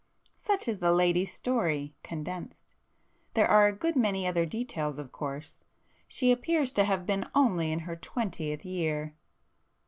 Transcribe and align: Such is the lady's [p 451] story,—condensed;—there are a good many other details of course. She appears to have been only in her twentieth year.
Such 0.39 0.67
is 0.67 0.79
the 0.79 0.91
lady's 0.91 1.39
[p 1.39 1.43
451] 1.45 1.95
story,—condensed;—there 2.07 3.45
are 3.45 3.67
a 3.67 3.71
good 3.71 3.95
many 3.95 4.25
other 4.25 4.47
details 4.47 4.97
of 4.97 5.11
course. 5.11 5.63
She 6.07 6.31
appears 6.31 6.71
to 6.71 6.85
have 6.85 7.05
been 7.05 7.29
only 7.35 7.71
in 7.71 7.81
her 7.81 7.95
twentieth 7.95 8.65
year. 8.65 9.13